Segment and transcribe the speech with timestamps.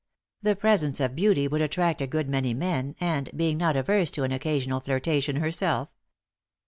[0.41, 4.23] The presence of beauty would attract a good many men and, being not averse to
[4.23, 5.89] an occasional flirtation herself.